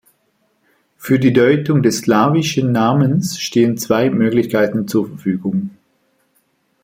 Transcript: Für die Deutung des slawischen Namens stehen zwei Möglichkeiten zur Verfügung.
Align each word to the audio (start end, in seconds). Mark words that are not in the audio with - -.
Für 0.97 1.19
die 1.19 1.31
Deutung 1.31 1.83
des 1.83 1.99
slawischen 1.99 2.71
Namens 2.71 3.37
stehen 3.39 3.77
zwei 3.77 4.09
Möglichkeiten 4.09 4.87
zur 4.87 5.07
Verfügung. 5.07 5.77